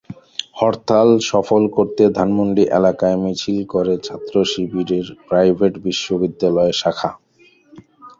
হরতাল 0.55 1.09
সফল 1.31 1.63
করতে 1.77 2.03
ধানমন্ডি 2.17 2.63
এলাকায় 2.77 3.17
মিছিল 3.23 3.57
করে 3.73 3.93
ছাত্রশিবিরের 3.97 5.07
প্রাইভেট 5.27 5.73
বিশ্ববিদ্যালয় 5.85 6.73
শাখা। 6.81 7.11